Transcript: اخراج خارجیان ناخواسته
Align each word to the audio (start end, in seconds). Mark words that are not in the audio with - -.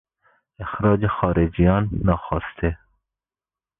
اخراج 0.59 1.07
خارجیان 1.07 1.89
ناخواسته 2.03 2.77